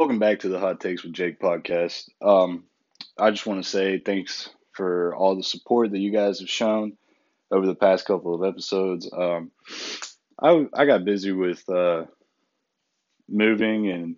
[0.00, 2.08] Welcome back to the Hot Takes with Jake podcast.
[2.22, 2.64] Um,
[3.18, 6.96] I just want to say thanks for all the support that you guys have shown
[7.50, 9.10] over the past couple of episodes.
[9.12, 9.50] Um,
[10.42, 12.06] I I got busy with uh,
[13.28, 14.16] moving and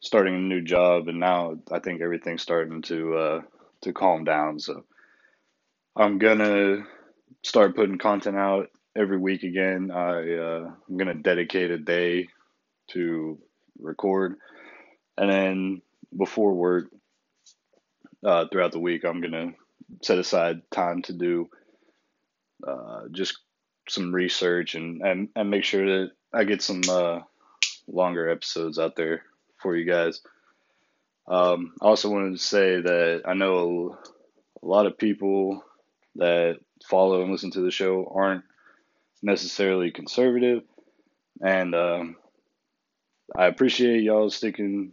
[0.00, 3.40] starting a new job, and now I think everything's starting to uh,
[3.82, 4.58] to calm down.
[4.58, 4.84] So
[5.94, 6.84] I'm gonna
[7.44, 9.92] start putting content out every week again.
[9.92, 12.26] I uh, I'm gonna dedicate a day
[12.90, 13.38] to
[13.78, 14.34] record,
[15.16, 15.82] and then
[16.16, 16.86] before work,
[18.24, 19.52] uh, throughout the week, I'm gonna
[20.02, 21.50] set aside time to do
[22.66, 23.38] uh, just
[23.88, 27.20] some research and, and and make sure that I get some uh,
[27.86, 29.22] longer episodes out there
[29.60, 30.20] for you guys.
[31.26, 33.98] Um, I also wanted to say that I know
[34.62, 35.64] a, a lot of people
[36.16, 38.44] that follow and listen to the show aren't
[39.22, 40.62] necessarily conservative,
[41.40, 42.16] and um,
[43.36, 44.92] I appreciate y'all sticking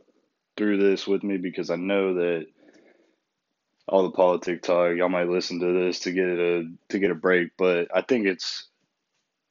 [0.60, 2.46] through this with me because I know that
[3.88, 7.16] all the politic talk, y'all might listen to this to get a to get a
[7.16, 8.68] break, but I think it's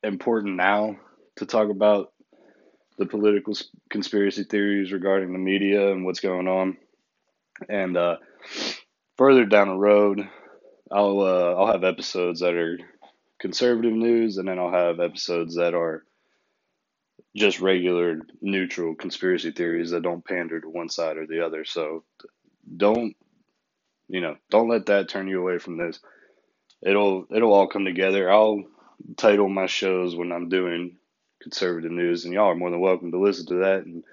[0.03, 0.99] important now
[1.37, 2.13] to talk about
[2.99, 3.55] the political
[3.89, 6.77] conspiracy theories regarding the media and what's going on.
[7.71, 8.19] And uh,
[9.17, 10.29] further down the road,
[10.93, 12.79] I'll uh, I'll have episodes that are
[13.41, 16.05] conservative news, and then I'll have episodes that are
[17.39, 21.65] just regular neutral conspiracy theories that don't pander to one side or the other.
[21.65, 22.05] So
[22.77, 23.17] don't
[24.09, 26.01] you know don't let that turn you away from this.
[26.83, 28.31] It'll it'll all come together.
[28.31, 28.65] I'll
[29.17, 30.97] title my shows when I'm doing
[31.43, 34.05] conservative news, and y'all are more than welcome to listen to that and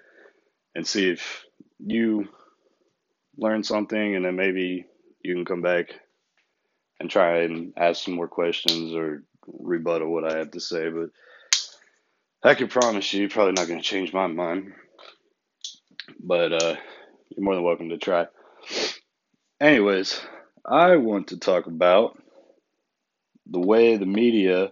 [0.76, 1.46] and see if
[1.80, 2.28] you
[3.38, 4.86] learn something, and then maybe
[5.24, 5.88] you can come back
[7.00, 10.90] and try and ask some more questions or rebuttal what I have to say.
[10.90, 11.10] But
[12.46, 14.74] I can promise you, you're probably not going to change my mind.
[16.20, 16.76] But uh,
[17.30, 18.28] you're more than welcome to try.
[19.60, 20.22] Anyways,
[20.64, 22.22] I want to talk about
[23.48, 24.72] the way the media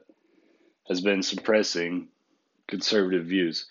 [0.87, 2.09] has been suppressing
[2.67, 3.65] conservative views.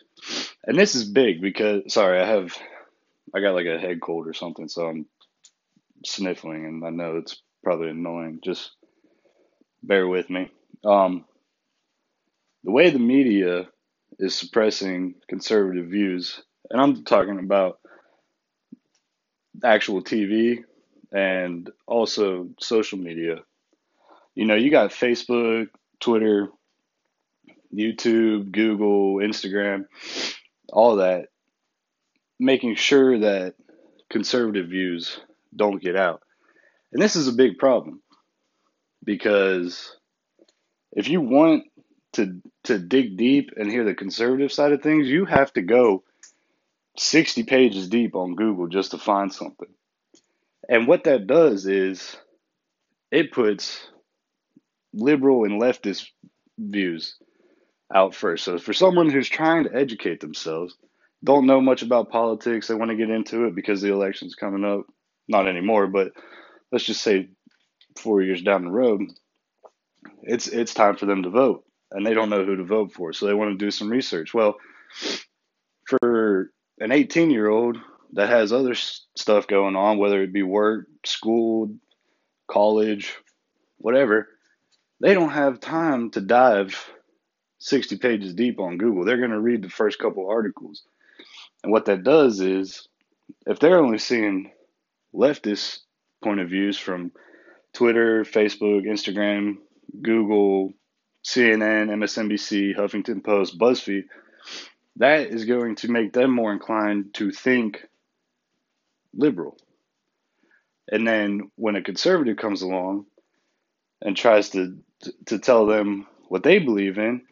[0.64, 2.56] And this is big because sorry, I have
[3.32, 5.06] I got like a head cold or something, so I'm
[6.04, 8.40] sniffling and I know it's probably annoying.
[8.42, 8.72] Just
[9.80, 10.50] bear with me.
[10.84, 11.24] Um,
[12.64, 13.68] the way the media
[14.18, 17.78] is suppressing conservative views, and I'm talking about
[19.62, 20.64] actual TV
[21.12, 23.36] and also social media.
[24.34, 25.68] You know, you got Facebook,
[26.00, 26.48] Twitter,
[27.74, 29.86] YouTube, Google, Instagram,
[30.72, 31.26] all that,
[32.38, 33.54] making sure that
[34.10, 35.20] conservative views
[35.54, 36.22] don't get out.
[36.92, 38.02] And this is a big problem
[39.04, 39.96] because
[40.92, 41.64] if you want
[42.14, 46.04] to to dig deep and hear the conservative side of things, you have to go
[46.98, 49.68] 60 pages deep on Google just to find something.
[50.68, 52.16] And what that does is
[53.10, 53.86] it puts
[54.92, 56.06] liberal and leftist
[56.58, 57.16] views
[57.94, 58.44] out first.
[58.44, 60.76] So for someone who's trying to educate themselves,
[61.24, 64.64] don't know much about politics, they want to get into it because the election's coming
[64.64, 64.86] up.
[65.28, 66.12] Not anymore, but
[66.72, 67.30] let's just say
[67.96, 69.02] four years down the road,
[70.22, 73.12] it's it's time for them to vote, and they don't know who to vote for,
[73.12, 74.34] so they want to do some research.
[74.34, 74.56] Well,
[75.84, 77.78] for an 18 year old
[78.14, 81.74] that has other stuff going on, whether it be work, school,
[82.48, 83.14] college,
[83.78, 84.28] whatever,
[85.00, 86.90] they don't have time to dive
[87.58, 89.04] 60 pages deep on Google.
[89.04, 90.82] They're going to read the first couple articles.
[91.62, 92.86] And what that does is,
[93.46, 94.50] if they're only seeing
[95.14, 95.78] leftist
[96.22, 97.12] point of views from
[97.72, 99.56] Twitter, Facebook, Instagram,
[100.00, 100.72] Google,
[101.24, 104.04] CNN, MSNBC, Huffington Post, BuzzFeed,
[104.96, 107.86] that is going to make them more inclined to think
[109.14, 109.56] liberal.
[110.90, 113.06] And then when a conservative comes along
[114.00, 114.78] and tries to
[115.26, 117.22] to tell them what they believe in,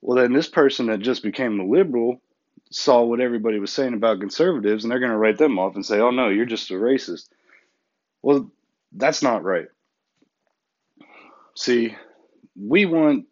[0.00, 2.20] well, then this person that just became a liberal
[2.70, 5.84] saw what everybody was saying about conservatives, and they're going to write them off and
[5.86, 7.28] say, "Oh no, you're just a racist."
[8.22, 8.50] Well,
[8.92, 9.68] that's not right.
[11.54, 11.96] See,
[12.56, 13.26] we want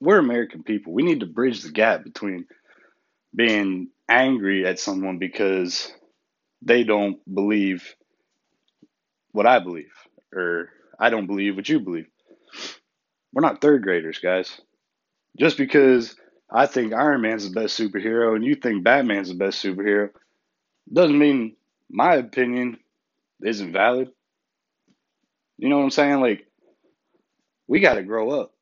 [0.00, 0.92] we're American people.
[0.92, 2.46] We need to bridge the gap between
[3.34, 5.92] being angry at someone because
[6.62, 7.94] they don't believe
[9.32, 9.92] what I believe,
[10.34, 12.06] or I don't believe what you believe.
[13.32, 14.60] We're not third graders, guys.
[15.38, 16.16] Just because
[16.50, 20.10] I think Iron Man's the best superhero and you think Batman's the best superhero
[20.90, 21.56] doesn't mean
[21.90, 22.78] my opinion
[23.42, 24.10] isn't valid.
[25.58, 26.20] You know what I'm saying?
[26.20, 26.45] Like,
[27.68, 28.52] we got to grow up.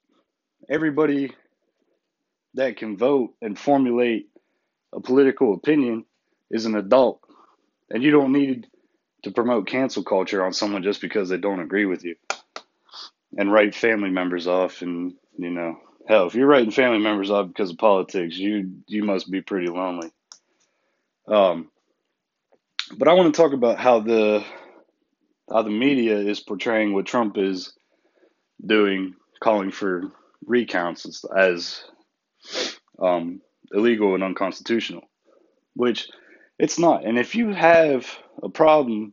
[0.69, 1.33] Everybody
[2.55, 4.29] that can vote and formulate
[4.93, 6.05] a political opinion
[6.51, 7.21] is an adult,
[7.91, 8.67] and you don't need
[9.25, 12.15] to promote cancel culture on someone just because they don't agree with you
[13.37, 17.49] and write family members off and you know hell if you're writing family members off
[17.49, 20.11] because of politics you you must be pretty lonely
[21.29, 21.71] um
[22.99, 24.45] but i want to talk about how the
[25.51, 27.73] how the media is portraying what trump is
[28.65, 30.13] doing calling for
[30.47, 31.85] recounts as, as
[33.01, 33.41] um,
[33.73, 35.03] illegal and unconstitutional
[35.75, 36.09] which
[36.59, 37.05] it's not.
[37.05, 38.07] And if you have
[38.43, 39.13] a problem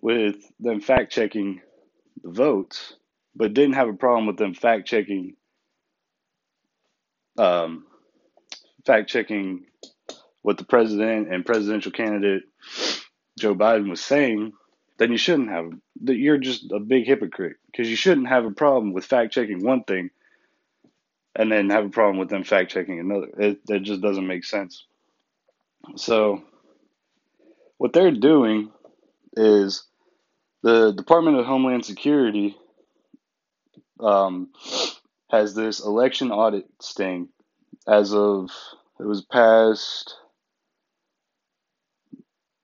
[0.00, 1.60] with them fact checking
[2.22, 2.94] the votes,
[3.34, 5.34] but didn't have a problem with them fact checking
[7.38, 7.86] um,
[8.84, 9.66] fact checking
[10.42, 12.42] what the president and presidential candidate
[13.38, 14.52] Joe Biden was saying,
[14.98, 15.72] then you shouldn't have
[16.02, 16.16] that.
[16.16, 19.84] You're just a big hypocrite because you shouldn't have a problem with fact checking one
[19.84, 20.10] thing
[21.34, 23.28] and then have a problem with them fact checking another.
[23.38, 24.84] It, just doesn't make sense.
[25.96, 26.42] So,
[27.78, 28.70] what they're doing
[29.36, 29.84] is
[30.62, 32.56] the Department of Homeland Security
[34.00, 34.50] um,
[35.30, 37.28] has this election audit sting
[37.86, 38.50] as of
[38.98, 40.16] it was passed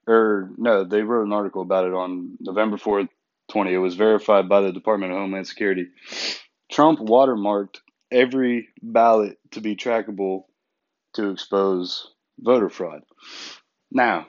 [0.07, 3.09] or no, they wrote an article about it on November 4th,
[3.51, 3.73] 20.
[3.73, 5.89] It was verified by the Department of Homeland Security.
[6.71, 7.77] Trump watermarked
[8.11, 10.45] every ballot to be trackable
[11.15, 12.09] to expose
[12.39, 13.03] voter fraud.
[13.91, 14.27] Now,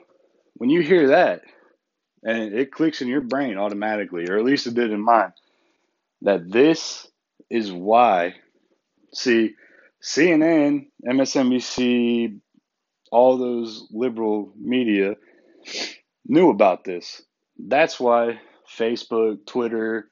[0.54, 1.42] when you hear that,
[2.22, 5.32] and it clicks in your brain automatically, or at least it did in mine,
[6.22, 7.06] that this
[7.50, 8.34] is why.
[9.12, 9.54] See,
[10.02, 12.40] CNN, MSNBC,
[13.12, 15.16] all those liberal media
[16.26, 17.22] knew about this.
[17.58, 18.40] That's why
[18.76, 20.10] Facebook, Twitter,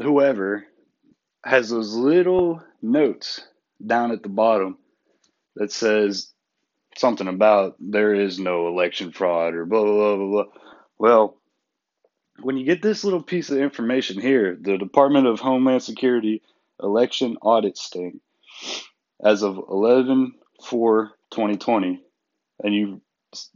[0.00, 0.64] whoever
[1.44, 3.40] has those little notes
[3.84, 4.78] down at the bottom
[5.56, 6.30] that says
[6.96, 10.44] something about there is no election fraud or blah blah blah blah.
[10.98, 11.36] Well,
[12.40, 16.42] when you get this little piece of information here, the Department of Homeland Security
[16.82, 18.20] election audit sting
[19.22, 22.00] as of 11 4 2020,
[22.62, 23.00] and you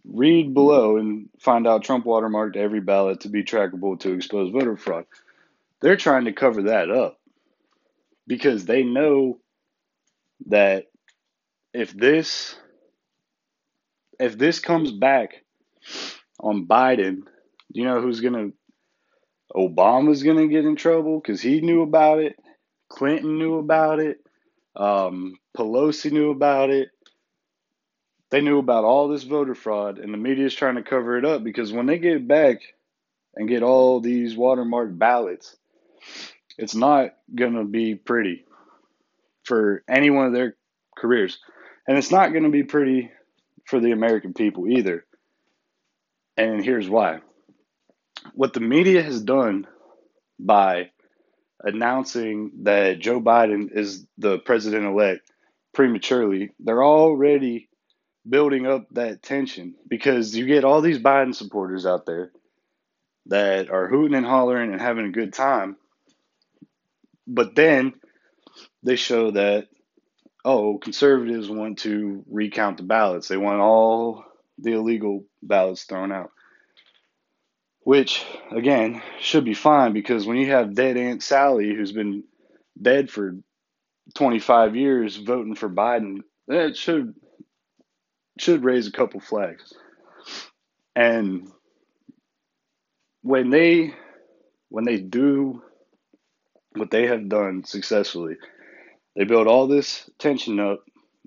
[0.04, 4.76] read below and find out Trump watermarked every ballot to be trackable to expose voter
[4.76, 5.04] fraud.
[5.80, 7.18] They're trying to cover that up
[8.26, 9.40] because they know
[10.46, 10.86] that
[11.74, 12.56] if this
[14.18, 15.44] if this comes back
[16.40, 17.20] on Biden,
[17.72, 18.48] you know who's gonna
[19.54, 22.36] Obama's gonna get in trouble because he knew about it.
[22.88, 24.18] Clinton knew about it.
[24.76, 26.88] Um, Pelosi knew about it.
[28.30, 31.24] They knew about all this voter fraud, and the media is trying to cover it
[31.24, 32.60] up because when they get back
[33.34, 35.56] and get all these watermarked ballots,
[36.58, 38.44] it's not gonna be pretty
[39.44, 40.56] for any one of their
[40.96, 41.38] careers,
[41.86, 43.10] and it's not gonna be pretty
[43.64, 45.06] for the American people either.
[46.36, 47.20] And here's why.
[48.34, 49.66] What the media has done
[50.38, 50.90] by
[51.62, 55.30] announcing that Joe Biden is the president elect
[55.72, 57.68] prematurely, they're already
[58.28, 62.30] building up that tension because you get all these Biden supporters out there
[63.26, 65.76] that are hooting and hollering and having a good time.
[67.26, 67.94] But then
[68.82, 69.68] they show that,
[70.44, 73.28] oh, conservatives want to recount the ballots.
[73.28, 74.24] They want all
[74.58, 76.30] the illegal ballots thrown out.
[77.80, 82.24] Which, again, should be fine because when you have dead Aunt Sally who's been
[82.80, 83.36] dead for
[84.14, 87.14] 25 years voting for Biden, that should
[88.38, 89.72] should raise a couple flags.
[90.96, 91.50] And
[93.22, 93.94] when they
[94.70, 95.62] when they do
[96.74, 98.36] what they have done successfully,
[99.16, 100.84] they build all this tension up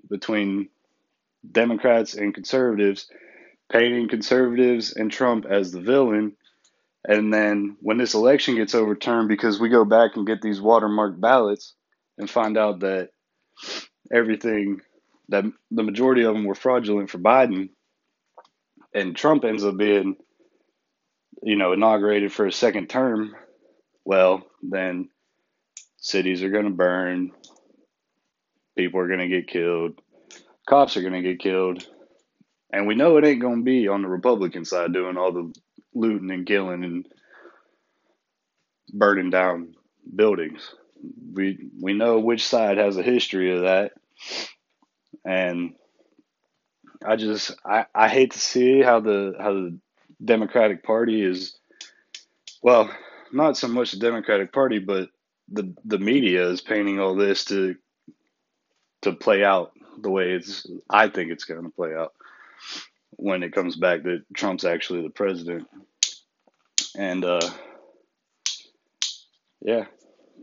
[0.08, 0.68] between
[1.50, 3.08] Democrats and conservatives,
[3.70, 6.36] painting conservatives and Trump as the villain.
[7.04, 11.20] And then when this election gets overturned, because we go back and get these watermarked
[11.20, 11.74] ballots
[12.16, 13.10] and find out that
[14.12, 14.80] everything,
[15.28, 17.70] that the majority of them were fraudulent for Biden,
[18.94, 20.16] and Trump ends up being,
[21.42, 23.34] you know, inaugurated for a second term,
[24.04, 25.08] well, then
[25.98, 27.32] cities are going to burn,
[28.76, 30.00] people are going to get killed,
[30.68, 31.86] cops are going to get killed.
[32.72, 35.52] And we know it ain't going to be on the Republican side doing all the
[35.94, 37.06] looting and killing and
[38.92, 39.74] burning down
[40.14, 40.74] buildings.
[41.34, 43.92] We we know which side has a history of that.
[45.24, 45.74] And
[47.04, 49.78] I just I, I hate to see how the how the
[50.24, 51.56] Democratic Party is
[52.62, 52.90] well,
[53.32, 55.10] not so much the Democratic Party, but
[55.50, 57.76] the the media is painting all this to
[59.02, 62.12] to play out the way it's I think it's going to play out.
[63.16, 65.68] when it comes back that Trump's actually the president.
[66.96, 67.50] And uh,
[69.60, 69.86] yeah,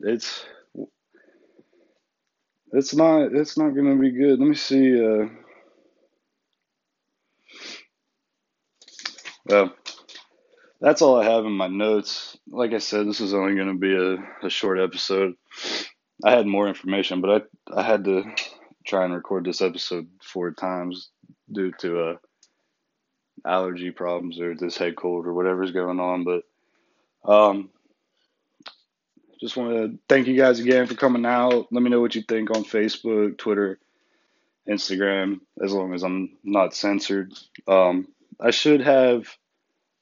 [0.03, 0.45] it's
[2.73, 4.39] it's not it's not gonna be good.
[4.39, 4.93] Let me see.
[5.03, 5.27] Uh,
[9.45, 9.73] well,
[10.81, 12.37] that's all I have in my notes.
[12.49, 15.35] Like I said, this is only gonna be a, a short episode.
[16.23, 18.23] I had more information, but I I had to
[18.85, 21.09] try and record this episode four times
[21.51, 22.15] due to uh,
[23.45, 26.23] allergy problems or this head cold or whatever's going on.
[26.23, 26.43] But
[27.31, 27.69] um,
[29.39, 31.67] just want to thank you guys again for coming out.
[31.71, 33.79] Let me know what you think on Facebook, Twitter,
[34.69, 37.33] Instagram, as long as I'm not censored.
[37.67, 38.07] Um,
[38.39, 39.27] I should have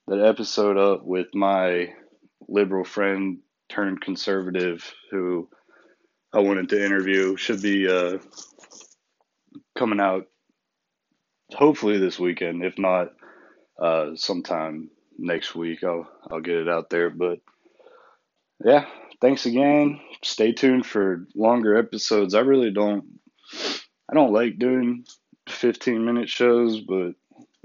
[0.07, 1.93] that episode up with my
[2.47, 3.39] liberal friend
[3.69, 5.49] turned conservative who
[6.33, 7.35] I wanted to interview.
[7.35, 8.17] Should be uh,
[9.77, 10.27] coming out
[11.53, 12.63] hopefully this weekend.
[12.63, 13.13] If not,
[13.79, 15.83] uh, sometime next week.
[15.83, 17.09] I'll I'll get it out there.
[17.09, 17.39] But
[18.63, 18.85] yeah,
[19.21, 19.99] thanks again.
[20.23, 22.33] Stay tuned for longer episodes.
[22.33, 23.05] I really don't
[24.09, 25.05] I don't like doing
[25.49, 27.13] 15 minute shows, but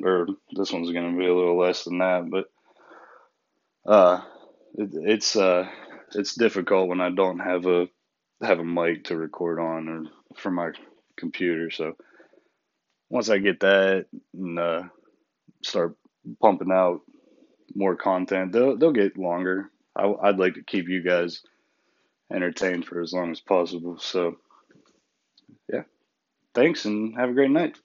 [0.05, 2.47] or this one's going to be a little less than that, but
[3.91, 4.23] uh
[4.75, 5.69] it, it's uh
[6.15, 7.89] it's difficult when I don't have a
[8.43, 10.05] have a mic to record on or
[10.37, 10.71] from my
[11.17, 11.71] computer.
[11.71, 11.95] So
[13.09, 14.83] once I get that and uh,
[15.63, 15.97] start
[16.41, 17.01] pumping out
[17.75, 19.71] more content, they'll they'll get longer.
[19.97, 21.43] I, I'd like to keep you guys
[22.33, 23.99] entertained for as long as possible.
[23.99, 24.37] So,
[25.73, 25.83] yeah,
[26.55, 27.79] thanks and have a great night.